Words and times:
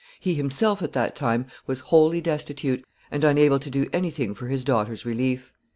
He 0.19 0.33
himself, 0.33 0.81
at 0.81 0.93
that 0.93 1.15
time, 1.15 1.45
was 1.67 1.81
wholly 1.91 2.21
destitute, 2.21 2.83
and 3.11 3.23
unable 3.23 3.59
to 3.59 3.69
do 3.69 3.87
any 3.93 4.09
thing 4.09 4.33
for 4.33 4.47
his 4.47 4.63
daughter's 4.63 5.05
relief. 5.05 5.53